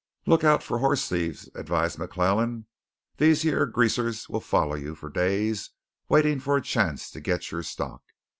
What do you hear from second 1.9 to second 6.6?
McClellan. "These yere Greasers will follow you for days waitin' for